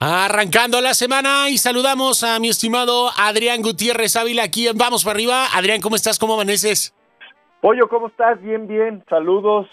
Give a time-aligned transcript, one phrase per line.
[0.00, 5.14] Arrancando la semana y saludamos a mi estimado Adrián Gutiérrez Ávila aquí en Vamos para
[5.14, 5.46] arriba.
[5.52, 6.20] Adrián, ¿cómo estás?
[6.20, 6.94] ¿Cómo amaneces?
[7.60, 8.40] Pollo, ¿cómo estás?
[8.40, 9.02] Bien, bien.
[9.08, 9.66] Saludos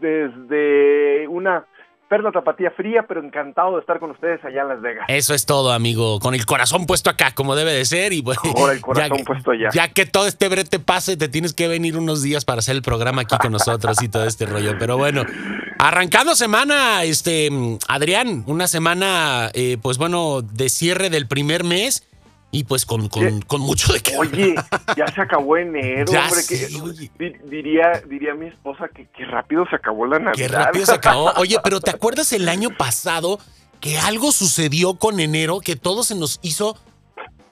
[0.00, 1.66] desde una
[2.10, 5.06] perla tapatía fría, pero encantado de estar con ustedes allá en Las Vegas.
[5.06, 6.18] Eso es todo, amigo.
[6.18, 8.12] Con el corazón puesto acá, como debe de ser.
[8.12, 9.68] Y bueno, Con el corazón ya, puesto allá.
[9.72, 12.82] Ya que todo este brete pase, te tienes que venir unos días para hacer el
[12.82, 14.74] programa aquí con nosotros y todo este rollo.
[14.76, 15.22] Pero bueno,
[15.78, 17.48] arrancando semana, este,
[17.86, 22.09] Adrián, una semana, eh, pues bueno, de cierre del primer mes.
[22.52, 24.16] Y pues con, con, con mucho de que.
[24.16, 24.54] Oye,
[24.96, 26.40] ya se acabó enero, Ya hombre.
[26.42, 30.34] sí, que, diría, diría mi esposa que, que rápido se acabó la Navidad.
[30.34, 31.32] Qué rápido se acabó.
[31.36, 33.38] Oye, pero ¿te acuerdas el año pasado
[33.80, 36.76] que algo sucedió con enero que todo se nos hizo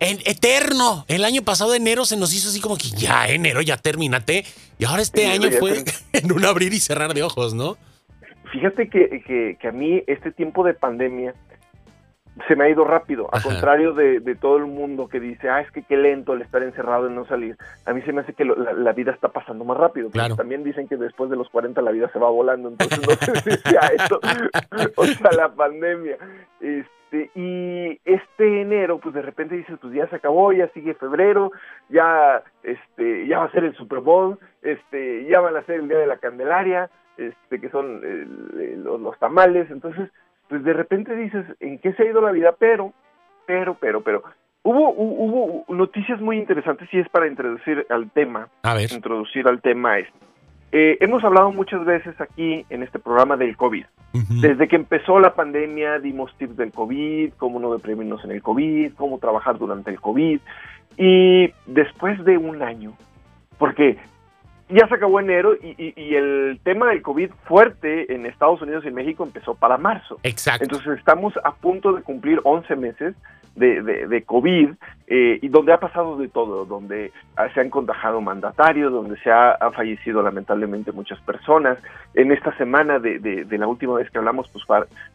[0.01, 1.05] en eterno?
[1.07, 4.45] El año pasado enero se nos hizo así como que ya enero, ya termínate.
[4.79, 7.77] Y ahora este Enero año fue en un abrir y cerrar de ojos, ¿no?
[8.53, 11.35] Fíjate que, que, que a mí este tiempo de pandemia
[12.49, 13.49] se me ha ido rápido, al Ajá.
[13.51, 16.63] contrario de, de todo el mundo que dice, ah, es que qué lento el estar
[16.63, 17.57] encerrado y no salir.
[17.87, 20.11] A mí se me hace que lo- la, la vida está pasando más rápido.
[20.11, 20.35] Claro.
[20.35, 23.35] También dicen que después de los 40 la vida se va volando, entonces no sé
[23.43, 24.19] si sea eso,
[24.97, 26.17] o sea, la pandemia.
[26.61, 31.53] Este, y este enero, pues de repente dices, pues ya se acabó, ya sigue febrero,
[31.89, 35.89] ya, este, ya va a ser el Super Bowl, este, ya van a ser el
[35.89, 40.11] Día de la Candelaria, este, que son el- el- los, los tamales, entonces,
[40.49, 42.55] pues de repente dices, ¿en qué se ha ido la vida?
[42.59, 42.93] Pero,
[43.47, 44.23] pero, pero, pero,
[44.63, 48.91] hubo, hu- hubo noticias muy interesantes y es para introducir al tema, A ver.
[48.93, 50.19] introducir al tema este.
[50.71, 53.87] Eh, hemos hablado muchas veces aquí en este programa del COVID.
[54.41, 58.93] Desde que empezó la pandemia dimos tips del COVID, cómo no deprimirnos en el COVID,
[58.95, 60.41] cómo trabajar durante el COVID.
[60.97, 62.93] Y después de un año,
[63.59, 63.97] porque
[64.69, 68.85] ya se acabó enero y, y- y el tema del COVID fuerte en Estados Unidos
[68.87, 70.19] y México empezó para marzo.
[70.23, 70.65] Exacto.
[70.65, 73.15] Entonces estamos a punto de cumplir 11 meses
[73.57, 74.71] de, de- de COVID
[75.09, 77.11] eh, y donde ha pasado de todo, donde
[77.55, 81.79] se han contagiado mandatarios, donde se ha, ha fallecido lamentablemente muchas personas.
[82.15, 84.65] En esta semana de, de- de la última vez que hablamos, pues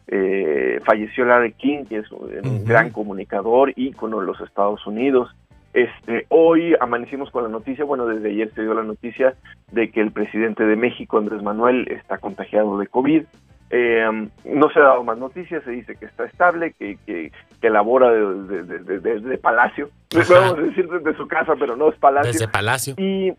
[0.08, 5.34] eh, falleció Larry King, que es un gran comunicador, ícono de los Estados Unidos.
[5.74, 9.34] Este, hoy amanecimos con la noticia, bueno, desde ayer se dio la noticia
[9.72, 13.24] de que el presidente de México, Andrés Manuel, está contagiado de COVID.
[13.70, 17.70] Eh, no se ha dado más noticias, se dice que está estable, que, que, que
[17.70, 19.88] labora de, de- de- de- palacio.
[20.14, 22.30] A decir desde su casa, pero no es palacio.
[22.32, 22.94] Desde Palacio.
[22.96, 23.32] Y,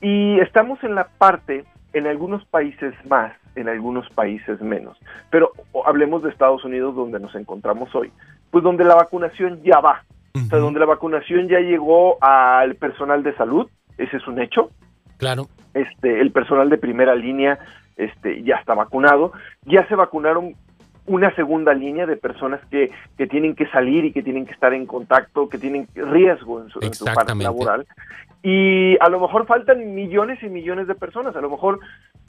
[0.00, 4.96] y estamos en la parte, en algunos países más, en algunos países menos.
[5.30, 5.50] Pero
[5.84, 8.12] hablemos de Estados Unidos, donde nos encontramos hoy,
[8.52, 10.04] pues donde la vacunación ya va.
[10.34, 13.68] O sea, donde la vacunación ya llegó al personal de salud,
[13.98, 14.70] ese es un hecho
[15.16, 15.48] Claro.
[15.74, 17.58] este, el personal de primera línea
[17.96, 19.32] este, ya está vacunado.
[19.66, 20.54] Ya se vacunaron
[21.06, 24.72] una segunda línea de personas que, que tienen que salir y que tienen que estar
[24.72, 27.86] en contacto, que tienen riesgo en su, en su parte laboral.
[28.42, 31.36] Y a lo mejor faltan millones y millones de personas.
[31.36, 31.80] A lo mejor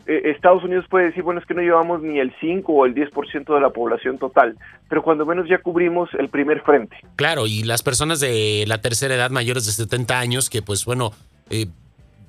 [0.08, 3.54] Estados Unidos puede decir, bueno, es que no llevamos ni el 5 o el 10%
[3.54, 4.58] de la población total,
[4.90, 6.96] pero cuando menos ya cubrimos el primer frente.
[7.16, 11.12] Claro, y las personas de la tercera edad mayores de 70 años que pues bueno,
[11.50, 11.68] eh,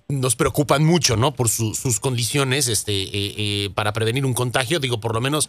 [0.09, 1.33] nos preocupan mucho, ¿no?
[1.33, 4.79] Por su- sus condiciones este, eh, eh, para prevenir un contagio.
[4.79, 5.49] Digo, por lo menos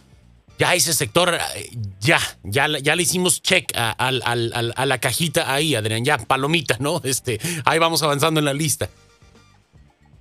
[0.58, 1.68] ya ese sector, eh,
[2.00, 7.00] ya, ya, ya le hicimos check a, a la cajita ahí, Adrián, ya, palomita, ¿no?
[7.04, 8.88] Este, ahí vamos avanzando en la lista.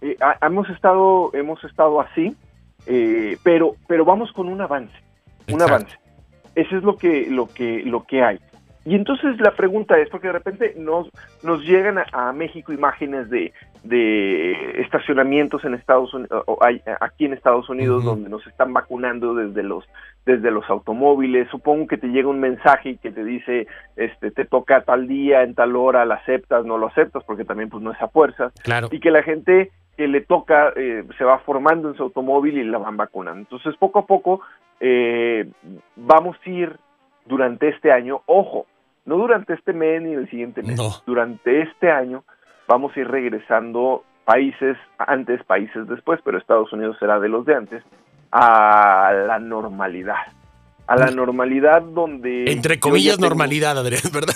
[0.04, 2.36] Eh, hemos estado hemos estado así
[2.86, 4.94] eh, pero pero vamos con un avance
[5.48, 5.74] un Exacto.
[5.76, 5.98] avance.
[6.56, 8.40] Eso es lo que lo que lo que hay.
[8.86, 11.10] Y entonces la pregunta es porque de repente nos
[11.42, 13.54] nos llegan a, a México imágenes de
[13.84, 16.46] de estacionamientos en Estados Unidos
[17.02, 19.86] aquí en Estados Unidos donde nos están vacunando desde los
[20.26, 21.50] desde los automóviles.
[21.50, 25.56] Supongo que te llega un mensaje que te dice este te toca tal día en
[25.56, 28.54] tal hora lo aceptas no lo aceptas porque también pues no es a fuerzas.
[28.64, 28.90] Claro.
[28.92, 32.64] y que la gente que le toca eh, se va formando en su automóvil y
[32.64, 33.40] la van vacunando.
[33.42, 34.42] Entonces, poco a poco
[34.80, 35.48] eh,
[35.96, 36.78] vamos a ir
[37.26, 38.66] durante este año, ojo,
[39.06, 40.90] no durante este mes ni el siguiente mes, No.
[41.06, 42.24] durante este año
[42.68, 47.56] vamos a ir regresando países antes, países después, pero Estados Unidos será de los de
[47.56, 47.84] antes,
[48.32, 50.16] a la normalidad.
[50.88, 52.46] A la normalidad donde...
[52.52, 54.34] Entre comillas, tengo- normalidad, Adrián, ¿verdad?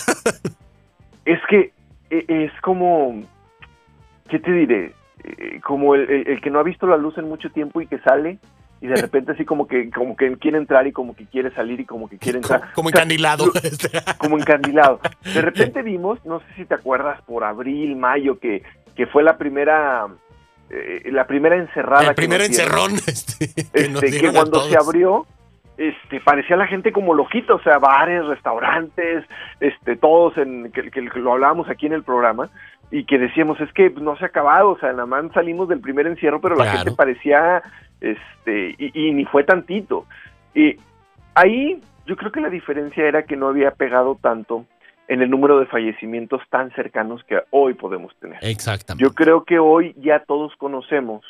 [1.25, 1.71] es que
[2.09, 3.21] eh, es como,
[4.29, 4.93] ¿qué te diré?
[5.37, 7.87] Eh, Como el, el- el que no ha visto la luz en mucho tiempo y
[7.87, 8.37] que sale
[8.79, 11.79] y de repente así como que como que quiere entrar y como que quiere salir
[11.79, 12.71] y como que quiere entrar.
[12.73, 13.47] Como, encandilado.
[13.47, 13.53] lo-
[14.19, 14.99] como encandilado.
[15.33, 18.61] De repente vimos, no sé si te acuerdas, por abril, mayo, que,
[18.95, 20.05] que fue la primera
[20.69, 22.09] eh, la primera encerrada.
[22.09, 25.25] El primer encerrón este, que Este, que cuando se abrió,
[25.77, 29.23] este, parecía la gente como loquita, o sea, bares, restaurantes,
[29.59, 32.49] este, todos en, que, que lo hablábamos aquí en el programa,
[32.91, 35.79] y que decíamos, es que no se ha acabado, o sea, nada más salimos del
[35.81, 37.61] primer encierro, pero la gente parecía,
[37.99, 40.05] este, y, y ni fue tantito.
[40.55, 40.77] Y
[41.35, 44.65] ahí yo creo que la diferencia era que no había pegado tanto
[45.09, 48.39] en el número de fallecimientos tan cercanos que hoy podemos tener.
[48.41, 49.03] Exactamente.
[49.03, 51.23] Yo creo que hoy ya todos conocemos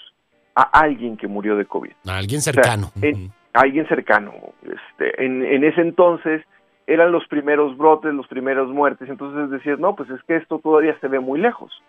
[0.56, 2.92] a alguien que murió de COVID, Alguien cercano.
[3.01, 4.33] en- a alguien cercano.
[4.63, 6.44] Este, en, en ese entonces
[6.88, 10.98] eran los primeros brotes, los primeros muertes, entonces decías, no, pues es que esto todavía
[11.00, 11.84] se ve muy lejos.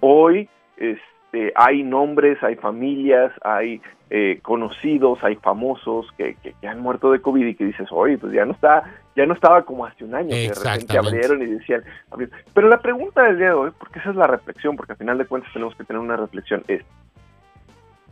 [0.00, 3.80] Hoy este, hay nombres, hay familias, hay
[4.10, 8.18] eh, conocidos, hay famosos que, que, que han muerto de COVID y que dices, oye,
[8.18, 8.82] pues ya no está,
[9.14, 12.36] ya no estaba como hace un año, que de repente abrieron y decían, abrieron.
[12.52, 15.16] pero la pregunta del día de hoy, porque esa es la reflexión, porque al final
[15.16, 16.82] de cuentas tenemos que tener una reflexión, es,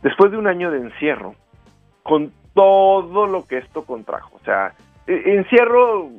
[0.01, 1.35] después de un año de encierro,
[2.03, 4.73] con todo lo que esto contrajo, o sea,
[5.05, 6.09] e- encierro,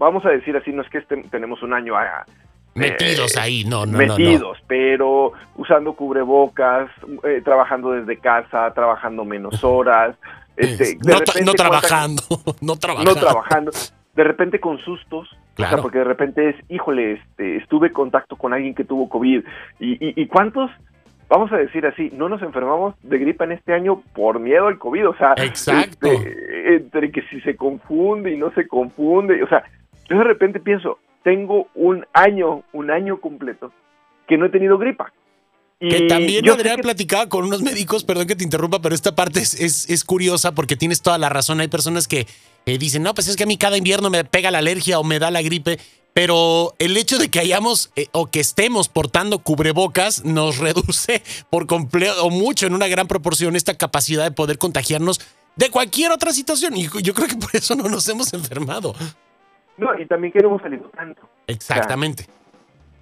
[0.00, 2.24] vamos a decir así, no es que este- tenemos un año a,
[2.74, 4.16] Metidos eh, ahí, no, no, no, no.
[4.16, 6.88] metidos, pero usando cubrebocas,
[7.24, 10.16] eh, trabajando desde casa, trabajando menos horas,
[10.56, 12.22] este, no, repente trabajando,
[12.60, 13.14] no trabajando.
[13.14, 13.70] no trabajando,
[14.14, 15.82] de repente con sustos, o sea, Claro.
[15.82, 19.42] porque de repente es, híjole, este, estuve en contacto con alguien que tuvo COVID,
[19.80, 20.70] y, y, y cuántos,
[21.28, 24.78] vamos a decir así, no nos enfermamos de gripa en este año por miedo al
[24.78, 26.06] COVID, o sea, Exacto.
[26.06, 29.64] este, entre que si se confunde y no se confunde, o sea,
[30.10, 33.72] yo de repente pienso, tengo un año, un año completo
[34.28, 35.12] que no he tenido gripa.
[35.82, 38.94] Y Que también yo Adrián que- platicaba con unos médicos, perdón que te interrumpa, pero
[38.94, 41.60] esta parte es, es, es curiosa porque tienes toda la razón.
[41.60, 42.26] Hay personas que
[42.66, 45.04] eh, dicen, no, pues es que a mí cada invierno me pega la alergia o
[45.04, 45.78] me da la gripe,
[46.12, 51.66] pero el hecho de que hayamos eh, o que estemos portando cubrebocas nos reduce por
[51.66, 55.18] completo o mucho en una gran proporción esta capacidad de poder contagiarnos
[55.56, 56.76] de cualquier otra situación.
[56.76, 58.94] Y yo creo que por eso no nos hemos enfermado.
[59.80, 61.22] No, y también que no hemos salido tanto.
[61.46, 62.26] Exactamente.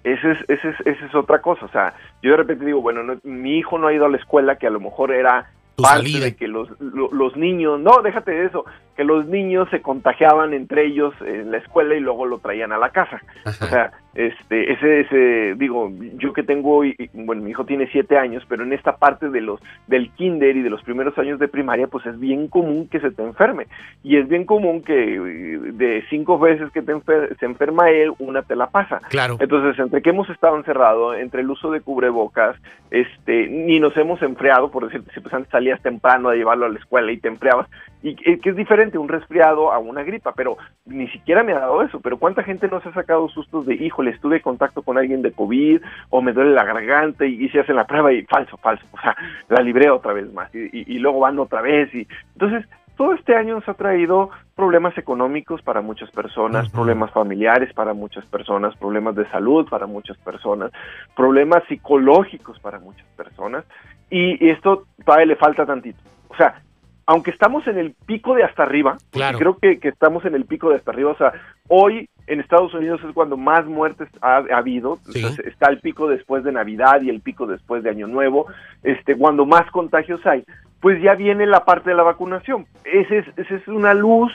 [0.03, 1.65] Esa es, ese es, esa es otra cosa.
[1.65, 1.93] O sea,
[2.23, 4.65] yo de repente digo, bueno, no- mi hijo no ha ido a la escuela, que
[4.65, 8.65] a lo mejor era parte de que los, lo- los niños, no, déjate de eso,
[8.99, 12.77] que los niños se contagiaban entre ellos en la escuela y luego lo traían a
[12.77, 13.21] la casa.
[13.45, 16.81] O sea, este, ese, ese, digo, yo que tengo,
[17.13, 20.63] bueno, mi hijo tiene siete años, pero en esta parte de los, del kinder y
[20.63, 23.67] de los primeros años de primaria, pues es bien común que se te enferme.
[24.03, 28.11] Y es bien común que eh, de cinco veces que te enfer- se enferma él,
[28.19, 28.99] una te la pasa.
[29.07, 29.37] Claro.
[29.39, 32.57] Entonces, entre que hemos estado encerrados, entre el uso de cubrebocas,
[32.91, 36.69] este, ni nos hemos enfriado, por decirte, si pues antes salías temprano a llevarlo a
[36.69, 37.67] la escuela y te enfriabas,
[38.01, 41.81] y que es diferente un resfriado a una gripa, pero ni siquiera me ha dado
[41.81, 44.97] eso, pero cuánta gente no se ha sacado sustos de, híjole, estuve en contacto con
[44.97, 48.23] alguien de COVID, o me duele la garganta, y, y se hacen la prueba y
[48.23, 49.15] falso, falso, o sea,
[49.49, 52.65] la libré otra vez más, y, y- y luego van otra vez, y entonces
[52.95, 58.25] todo este año nos ha traído problemas económicos para muchas personas, problemas familiares para muchas
[58.25, 60.71] personas, problemas de salud para muchas personas,
[61.15, 63.63] problemas psicológicos para muchas personas,
[64.09, 65.99] y y esto todavía le falta tantito.
[66.29, 66.61] O sea,
[67.11, 69.39] aunque estamos en el pico de hasta arriba, Claro.
[69.39, 71.33] creo que, que estamos en el pico de hasta arriba, o sea,
[71.67, 75.25] hoy en Estados Unidos es cuando más muertes ha, ha habido, Sí.
[75.43, 78.45] Está el pico después de Navidad y el pico después de Año Nuevo,
[78.83, 80.43] este, cuando más contagios hay,
[80.81, 82.67] pues ya viene la parte de la vacunación.
[82.83, 84.31] Esa es, esa es una luz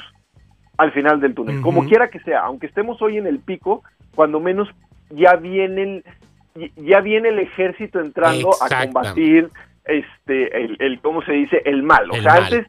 [0.77, 3.85] al final del túnel, como quiera que sea, aunque estemos hoy en el pico,
[4.17, 4.69] cuando menos
[5.11, 6.03] ya viene
[6.57, 9.49] el, ya viene el ejército entrando a combatir
[9.85, 12.11] este el, el cómo se dice el mal.
[12.11, 12.43] O El sea, mal.
[12.45, 12.67] antes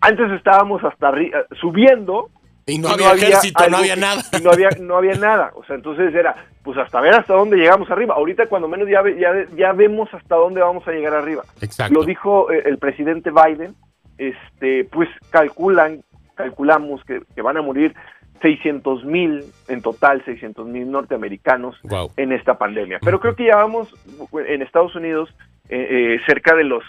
[0.00, 2.30] antes estábamos hasta arriba subiendo
[2.66, 4.22] Y no y había ejército, no había nada.
[4.38, 5.52] y no había no había nada.
[5.54, 8.14] O sea, entonces era pues hasta ver hasta dónde llegamos arriba.
[8.14, 11.42] Ahorita cuando menos ya ya, ya vemos hasta dónde vamos a llegar arriba.
[11.60, 11.94] Exacto.
[11.94, 13.74] Lo dijo eh, el presidente Biden,
[14.18, 16.02] este, pues calculan,
[16.34, 17.94] calculamos que, que van a morir
[18.42, 22.12] 600 mil, en total 600 mil norteamericanos Wow.
[22.16, 22.98] en esta pandemia.
[23.02, 23.92] Pero creo que ya vamos
[24.46, 25.28] en Estados Unidos
[25.70, 26.84] eh, eh, cerca de los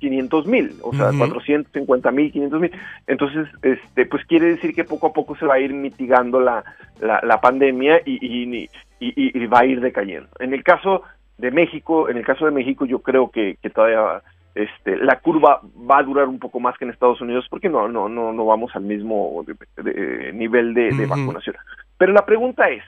[0.00, 1.18] 500 mil, o sea, Ujú.
[1.18, 2.70] 450 mil, 500 mil.
[3.06, 6.62] Entonces, este, pues quiere decir que poco a poco se va a ir mitigando la,
[7.00, 8.68] la, la pandemia y, y, y-
[9.00, 10.28] y- y va a ir decayendo.
[10.40, 11.02] En el caso
[11.38, 14.22] de México, en el caso de México, yo creo que, que todavía
[14.54, 17.88] este, la curva va a durar un poco más que en Estados Unidos porque no,
[17.88, 21.56] no, no, no vamos al mismo de- de- nivel de, vacunación.
[21.98, 22.84] Pero la pregunta es,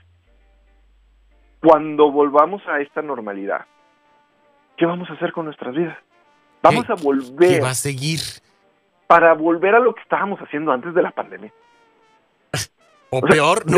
[1.61, 3.65] cuando volvamos a esta normalidad,
[4.77, 5.97] ¿qué vamos a hacer con nuestras vidas?
[6.61, 8.19] Vamos ¿Qué- a ¿Qué volver va a seguir?
[9.07, 11.51] para volver a lo que estábamos haciendo antes de la pandemia.
[13.09, 13.77] O O sea, peor, ¿no?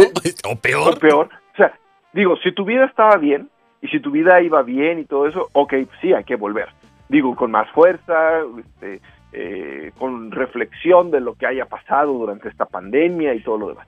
[0.50, 0.94] O peor.
[0.96, 1.29] O peor.
[1.53, 1.72] O sea,
[2.13, 3.48] digo, si tu vida estaba bien
[3.79, 6.70] y si tu vida iba bien y todo eso, ok, sí, hay que volver.
[7.10, 9.01] Digo, con más fuerza, este,
[9.34, 13.88] eh, con reflexión de lo que haya pasado durante esta pandemia y todo lo demás.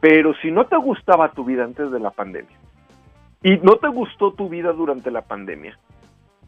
[0.00, 2.56] Pero si no te gustaba tu vida antes de la pandemia
[3.42, 5.78] y no te gustó tu vida durante la pandemia,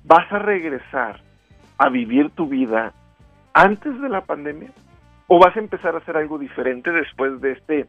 [0.04, 1.20] vas a regresar
[1.78, 2.92] a vivir tu vida
[3.52, 4.70] antes de la pandemia
[5.26, 7.86] o vas a empezar a hacer algo diferente después de este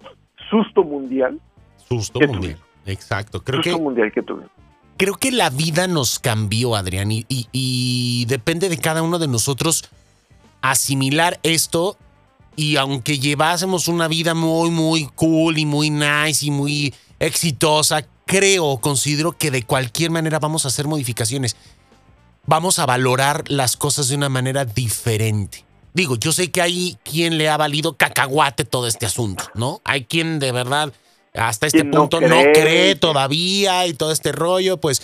[0.50, 1.40] susto mundial.
[1.78, 2.58] Susto mundial.
[2.86, 3.44] Exacto.
[3.44, 4.52] Creo susto mundial que tuvimos
[4.98, 9.90] creo que la vida nos cambió, Adrián, y, depende de cada uno de nosotros
[10.62, 11.98] asimilar esto.
[12.56, 18.78] Y aunque llevásemos una vida muy, muy cool y muy nice y muy exitosa, creo,
[18.78, 21.58] considero que de cualquier manera vamos a hacer modificaciones.
[22.48, 25.66] Vamos a valorar las cosas de una manera diferente.
[25.94, 29.82] Digo, yo sé que hay quien le ha valido cacahuate todo este asunto, ¿no?
[29.84, 30.94] Hay quien de verdad
[31.34, 32.96] hasta este punto no cree.
[32.96, 35.02] todavía y todo este rollo, pues,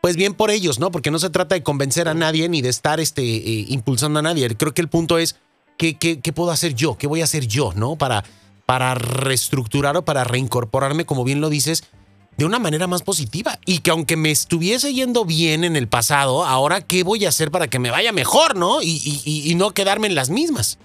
[0.00, 0.90] pues bien por ellos, ¿no?
[0.90, 4.22] Porque no se trata de convencer a nadie ni de estar este, eh, impulsando a
[4.22, 4.56] nadie.
[4.56, 5.36] Creo que el punto es,
[5.76, 6.96] ¿qué, ¿qué, qué, puedo hacer yo?
[6.96, 7.96] ¿Qué voy a hacer yo, ¿no?
[7.96, 8.24] Para,
[8.66, 11.84] para reestructurar o para reincorporarme, como bien lo dices,
[12.36, 13.58] de una manera más positiva.
[13.66, 17.50] Y que aunque me estuviese yendo bien en el pasado, ahora, ¿qué voy a hacer
[17.50, 18.82] para que me vaya mejor, ¿no?
[18.82, 20.78] Y, y, y no quedarme en las mismas.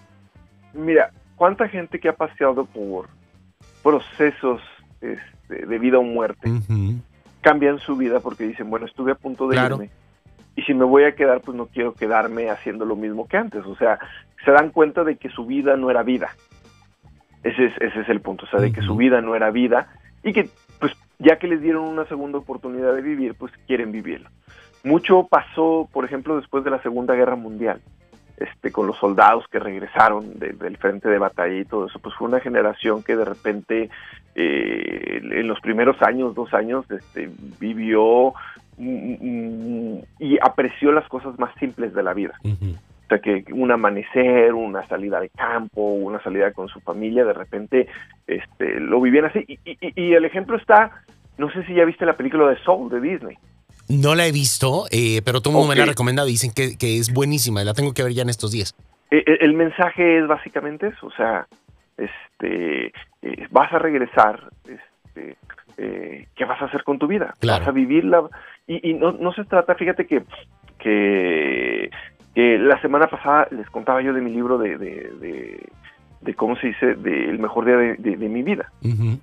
[0.73, 3.07] Mira, ¿cuánta gente que ha paseado por
[3.85, 4.61] procesos
[4.99, 6.49] este, de vida o muerte,
[7.41, 9.89] cambian su vida porque dicen, bueno, estuve a punto de irme.
[10.55, 13.63] Y si me voy a quedar, pues no quiero quedarme haciendo lo mismo que antes.
[13.65, 13.99] O sea,
[14.43, 16.29] se dan cuenta de que su vida no era vida.
[17.43, 19.87] Ese es, ese es el punto, o sea, de que su vida no era vida
[20.23, 20.49] y que,
[21.19, 24.29] ya que les dieron una segunda oportunidad de vivir, pues quieren vivirlo.
[24.83, 27.81] Mucho pasó, por ejemplo, después de la Segunda Guerra Mundial
[28.37, 32.27] este, con los soldados que regresaron del frente de batalla y todo eso, pues fue
[32.27, 33.89] una generación que de repente
[34.35, 37.29] eh, en los primeros años, dos años, este,
[37.59, 38.33] vivió
[38.77, 42.37] mm, mm, y apreció las cosas más simples de la vida.
[43.05, 47.33] O sea, que un amanecer, una salida de campo, una salida con su familia, de
[47.33, 47.87] repente
[48.25, 49.45] este, lo vivían así.
[49.47, 51.03] Y, y el ejemplo está,
[51.37, 53.37] no sé si ya viste la película de Soul de Disney.
[53.87, 56.51] No la he visto, eh, pero todo el mundo me la ha recomendado y dicen
[56.53, 57.63] que, es buenísima.
[57.63, 58.75] La tengo que ver ya en estos días.
[59.11, 61.45] Eh, eh, el, mensaje es básicamente eso, o sea,
[61.95, 62.91] este,
[63.51, 65.37] vas a regresar, este,
[66.35, 67.35] ¿qué vas a hacer con tu vida?
[67.45, 68.23] Vas a vivirla
[68.65, 70.23] y, y no, no, se trata, fíjate que,
[70.79, 71.91] que,
[72.35, 75.69] la semana pasada les contaba yo de mi libro de, de
[76.25, 78.71] de cómo se dice, del mejor día de, mi vida.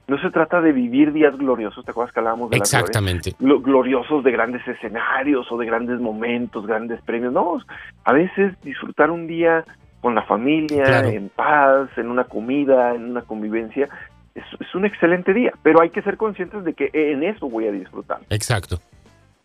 [0.06, 3.34] No se trata de vivir días gloriosos, ¿te acuerdas que hablábamos de Exactamente.
[3.38, 7.32] gloriosos de grandes escenarios o de grandes momentos, grandes premios.
[7.32, 7.58] No,
[8.04, 9.64] a veces disfrutar un día
[10.00, 13.88] con la familia, en paz, en una comida, en una convivencia,
[14.34, 17.66] es, es, un excelente día, pero hay que ser conscientes de que en eso voy
[17.66, 18.18] a disfrutar.
[18.30, 18.78] Exacto.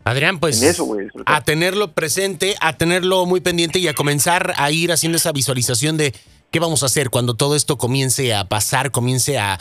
[0.04, 0.88] Adrián, pues eso
[1.25, 5.34] a, a tenerlo presente, a tenerlo muy pendiente y a comenzar a ir haciendo esa
[5.34, 6.13] visualización de
[6.51, 9.60] ¿Qué vamos a hacer cuando todo esto comience a pasar, comience a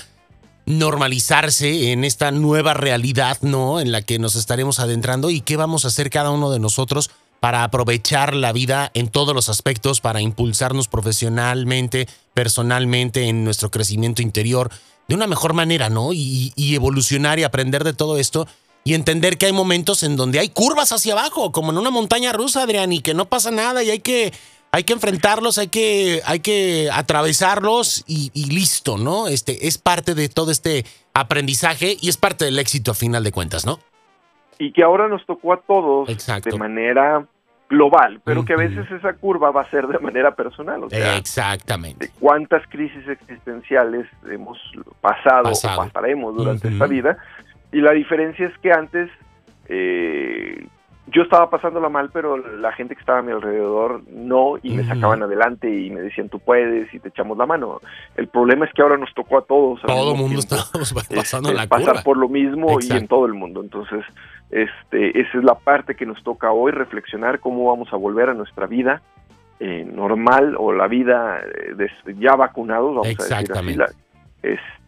[0.67, 3.81] normalizarse en esta nueva realidad, ¿no?
[3.81, 7.11] En la que nos estaremos adentrando y qué vamos a hacer cada uno de nosotros
[7.41, 14.23] para aprovechar la vida en todos los aspectos, para impulsarnos profesionalmente, personalmente, en nuestro crecimiento
[14.23, 14.71] interior,
[15.09, 16.13] de una mejor manera, ¿no?
[16.13, 18.47] Y, y, evolucionar y aprender de todo esto
[18.87, 22.33] y entender que hay momentos en donde hay curvas hacia abajo, como en una montaña
[22.33, 24.33] rusa, Adrián, y que no pasa nada y hay que
[24.71, 29.27] hay que enfrentarlos, hay que, hay que atravesarlos y, listo, ¿no?
[29.27, 33.33] Este, es parte de todo este aprendizaje y es parte del éxito a final de
[33.33, 33.81] cuentas, ¿no?
[34.61, 37.27] Y que ahora nos tocó a todos de manera
[37.69, 40.85] global, pero que a veces esa curva va a ser de manera personal.
[40.85, 42.13] O sea, Exactamente.
[42.21, 44.59] ¿Cuántas crisis existenciales hemos
[45.01, 47.19] pasado, o pasaremos durante esta vida?
[47.77, 49.11] Y la diferencia es que antes
[49.69, 50.67] eh,
[51.09, 54.83] yo estaba pasándola mal, pero la gente que estaba a mi alrededor no, y me
[54.87, 57.83] sacaban adelante y me decían tú puedes y te echamos la mano.
[58.17, 59.83] El problema es que ahora nos tocó a todos.
[59.83, 63.61] Todo el mundo estamos pasando la Pasar por lo mismo y en todo el mundo.
[63.61, 64.07] Entonces,
[64.51, 68.33] este, esa es la parte que nos toca hoy, reflexionar cómo vamos a volver a
[68.33, 69.03] nuestra vida
[69.61, 71.43] eh, normal o la vida
[71.79, 73.93] eh, ya vacunados, vamos a decir así.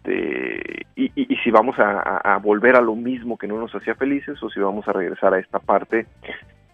[0.08, 4.50] Este, y, si vamos a, volver a lo mismo que no nos hacía felices o
[4.50, 6.06] si vamos a regresar a esta parte,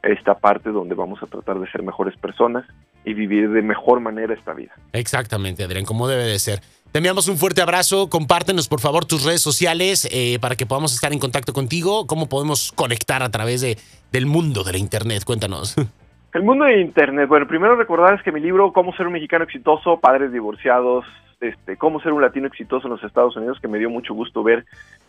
[0.03, 2.64] esta parte donde vamos a tratar de ser mejores personas
[3.05, 4.73] y vivir de mejor manera esta vida.
[4.93, 6.61] Exactamente, Adrián, como debe de ser.
[6.91, 8.09] Te enviamos un fuerte abrazo.
[8.09, 12.07] Compártenos, por favor, tus redes sociales eh, para que podamos estar en contacto contigo.
[12.07, 13.76] ¿Cómo podemos conectar a través de,
[14.12, 15.25] del mundo de la Internet?
[15.25, 15.76] Cuéntanos.
[16.33, 17.29] El mundo de Internet.
[17.29, 21.05] Bueno, primero recordarles que mi libro, Cómo ser un mexicano exitoso, padres divorciados,
[21.41, 24.43] este, Cómo ser un latino exitoso en los Estados Unidos, que me dio mucho gusto
[24.43, 24.64] ver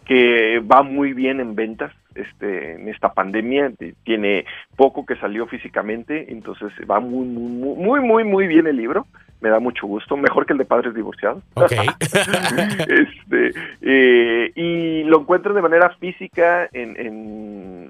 [0.06, 3.72] que va muy bien en ventas este, en esta pandemia,
[4.04, 9.08] tiene poco que salió físicamente, entonces va muy, muy, muy, muy, muy bien el libro,
[9.42, 11.44] me da mucho gusto, mejor que el de Padres Divorciados.
[12.88, 13.52] este,
[13.82, 17.90] eh, y lo encuentran de manera física en, en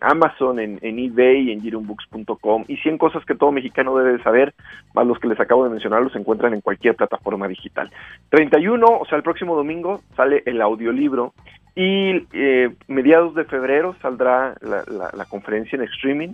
[0.00, 4.54] Amazon, en, en eBay, en girumbooks.com y 100 cosas que todo mexicano debe saber,
[4.94, 7.90] más los que les acabo de mencionar, los encuentran en cualquier plataforma digital.
[8.30, 11.34] 31, o sea, el próximo domingo sale el audiolibro
[11.74, 14.82] y eh, mediados de febrero saldrá la,
[15.14, 16.30] la, conferencia en streaming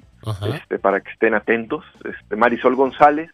[0.54, 1.84] este, para que estén atentos.
[2.04, 3.30] Este, Marisol González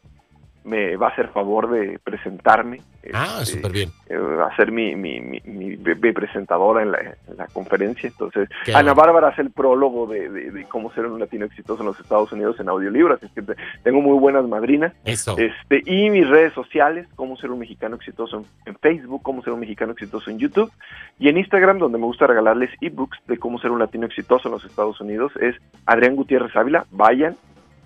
[0.68, 2.80] me va a hacer favor de presentarme.
[3.12, 3.90] Ah, este, súper bien.
[4.08, 5.76] Eh, va a ser mi, mi, mi,
[6.12, 8.08] presentadora en la, conferencia.
[8.08, 12.30] Entonces, Ana Bárbara hace el prólogo de, cómo ser un latino exitoso en los Estados
[12.32, 13.14] Unidos en audiolibro.
[13.14, 13.42] Así que
[13.82, 14.92] tengo muy buenas madrinas.
[15.04, 15.37] Eso.
[15.38, 19.60] Este, y mis redes sociales, cómo ser un mexicano exitoso en, Facebook, cómo ser un
[19.60, 20.70] mexicano exitoso en YouTube.
[21.18, 24.52] Y en Instagram, donde me gusta regalarles ebooks de cómo ser un latino exitoso en
[24.52, 25.56] los Estados Unidos, es
[25.87, 26.87] Adrián Gutiérrez Ávila.
[26.90, 27.37] Vayan,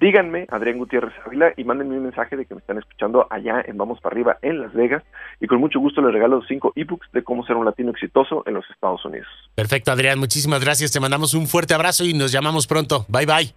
[0.01, 3.77] díganme, Adrián Gutiérrez Ávila, y mándenme un mensaje de que me están escuchando allá en
[3.77, 5.03] Vamos para Arriba, en Las Vegas,
[5.41, 8.55] y con mucho gusto les regalo cinco ebooks de cómo ser un latino exitoso en
[8.55, 9.29] los Estados Unidos.
[9.55, 10.93] Perfecto, Adrián, muchísimas gracias.
[10.93, 13.07] Te mandamos un fuerte abrazo y nos llamamos pronto.
[13.09, 13.55] Bye, bye.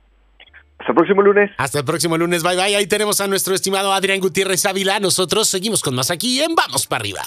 [0.78, 1.52] Hasta el próximo lunes.
[1.58, 2.44] Hasta el próximo lunes.
[2.44, 2.76] Bye, bye.
[2.76, 5.00] Ahí tenemos a nuestro estimado Adrián Gutiérrez Ávila.
[5.00, 7.22] Nosotros seguimos con más aquí en Vamos para Arriba.